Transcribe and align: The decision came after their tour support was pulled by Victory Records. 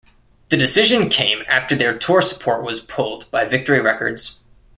The 0.49 0.57
decision 0.57 1.09
came 1.09 1.43
after 1.47 1.75
their 1.75 1.95
tour 1.95 2.23
support 2.23 2.63
was 2.63 2.79
pulled 2.79 3.29
by 3.29 3.45
Victory 3.45 3.81
Records. 3.81 4.39